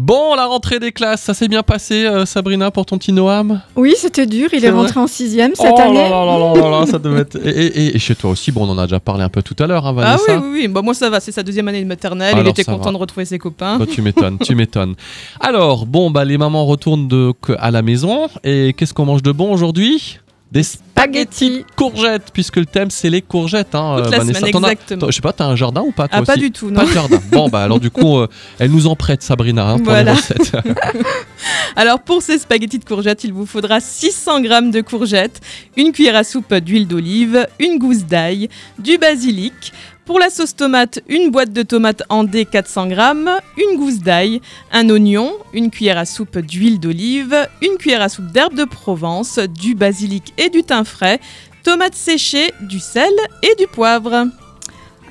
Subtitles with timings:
[0.00, 3.60] Bon, la rentrée des classes, ça s'est bien passé, euh, Sabrina, pour ton petit Noam
[3.76, 4.48] Oui, c'était dur.
[4.54, 6.08] Il est rentré en sixième cette oh année.
[6.08, 7.36] là là là là là, ça devait être...
[7.44, 9.54] et, et- et chez toi aussi, bon, on en a déjà parlé un peu tout
[9.58, 10.68] à l'heure, hein, Ah Vanessa oui, oui, oui.
[10.68, 12.32] Bah, moi ça va, c'est sa deuxième année de maternelle.
[12.32, 12.92] Alors, il était content va.
[12.92, 13.76] de retrouver ses copains.
[13.76, 14.94] Bah, tu m'étonnes, tu m'étonnes.
[15.40, 18.28] Alors, bon, bah, les mamans retournent de, à la maison.
[18.42, 20.18] Et qu'est-ce qu'on mange de bon aujourd'hui?
[20.52, 21.64] Des Spaghetti.
[21.76, 23.74] courgettes, puisque le thème, c'est les courgettes.
[23.74, 25.06] Hein, Toute euh, la semaine, as- exactement.
[25.08, 26.82] Je sais pas, t'as un jardin ou pas toi Ah, pas aussi du tout, Pas
[26.82, 26.88] non.
[26.88, 27.20] de jardin.
[27.30, 28.26] Bon, bah alors du coup, euh,
[28.58, 30.12] elle nous en prête, Sabrina, hein, pour Voilà.
[30.12, 30.52] les recettes.
[31.76, 35.40] Alors pour ces spaghettis de courgettes, il vous faudra 600 g de courgettes,
[35.76, 39.72] une cuillère à soupe d'huile d'olive, une gousse d'ail, du basilic.
[40.10, 44.40] Pour la sauce tomate, une boîte de tomates en dés 400 g, une gousse d'ail,
[44.72, 49.38] un oignon, une cuillère à soupe d'huile d'olive, une cuillère à soupe d'herbe de Provence,
[49.38, 51.20] du basilic et du thym frais,
[51.62, 53.12] tomates séchées, du sel
[53.44, 54.26] et du poivre.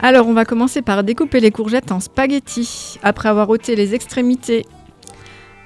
[0.02, 3.00] Alors, on va commencer par découper les courgettes en spaghettis.
[3.02, 4.66] Après avoir ôté les extrémités,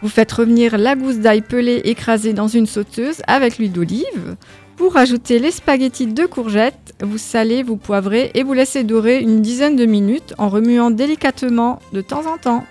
[0.04, 4.36] vous faites revenir la gousse d'ail pelée écrasée dans une sauteuse avec l'huile d'olive.
[4.78, 9.42] Vous rajoutez les spaghettis de courgettes, vous salez, vous poivrez et vous laissez dorer une
[9.42, 12.66] dizaine de minutes en remuant délicatement de temps en temps.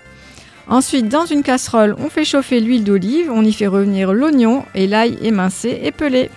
[0.67, 4.85] Ensuite, dans une casserole, on fait chauffer l'huile d'olive, on y fait revenir l'oignon et
[4.85, 6.29] l'ail émincé et pelé.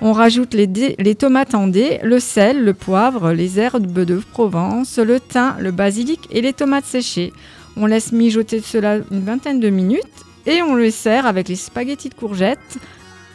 [0.00, 5.20] On rajoute les tomates en dés, le sel, le poivre, les herbes de Provence, le
[5.20, 7.34] thym, le basilic et les tomates séchées.
[7.76, 10.04] On laisse mijoter cela une vingtaine de minutes
[10.46, 12.78] et on le sert avec les spaghettis de courgettes,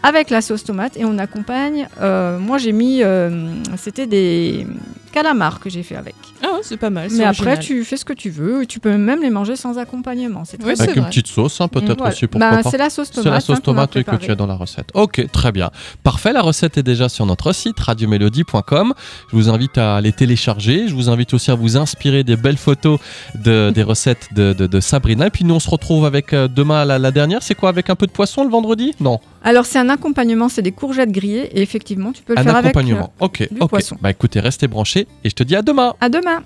[0.05, 1.87] avec la sauce tomate et on accompagne.
[1.99, 3.29] euh, moi j'ai mis, euh,
[3.75, 4.67] c'était des
[5.15, 6.13] calamars que j'ai fait avec.
[6.43, 7.09] Ah ouais, c'est pas mal.
[7.13, 9.77] Mais après tu fais ce que tu veux et tu peux même les manger sans
[9.79, 10.43] accompagnement.
[10.45, 12.13] C'est très Ouais, Avec une petite sauce, hein, peut-être Voilà.
[12.13, 12.69] aussi, pourquoi Bah, pas.
[12.69, 13.23] C'est la sauce tomate.
[13.23, 14.89] C'est la hein, sauce a tomate que tu as dans la recette.
[14.93, 15.71] Ok, très bien.
[16.03, 18.93] Parfait, la recette est déjà sur notre site radiomélodie.com.
[19.31, 20.87] Je vous invite à les télécharger.
[20.87, 22.99] Je vous invite aussi à vous inspirer des belles photos
[23.35, 25.27] de, des recettes de, de- de Sabrina.
[25.27, 27.41] Et puis nous, on se retrouve avec euh, demain la, la dernière.
[27.41, 28.93] C'est quoi Avec un peu de poisson le vendredi?
[28.99, 32.43] Non, Alors c'est un accompagnement, c'est des courgettes grillées et effectivement tu peux le un
[32.43, 32.71] faire avec.
[32.75, 33.13] accompagnement.
[33.19, 33.69] Ok, du ok.
[33.69, 33.97] poisson.
[34.01, 35.95] Bah écoutez, restez branchés et je te dis à demain.
[35.99, 36.43] À demain.